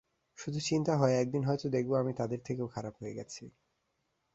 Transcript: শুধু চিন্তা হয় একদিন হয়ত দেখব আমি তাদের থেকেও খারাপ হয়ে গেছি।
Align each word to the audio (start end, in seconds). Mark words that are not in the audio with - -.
শুধু 0.37 0.59
চিন্তা 0.61 0.93
হয় 0.95 1.15
একদিন 1.17 1.41
হয়ত 1.45 1.63
দেখব 1.67 1.91
আমি 1.95 2.13
তাদের 2.13 2.39
থেকেও 2.45 2.67
খারাপ 2.67 2.93
হয়ে 3.01 3.17
গেছি। 3.17 3.43